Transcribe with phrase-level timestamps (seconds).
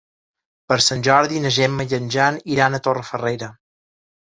[0.71, 3.55] Per Sant Jordi na Gemma i en Jan iran a Torrefarrera.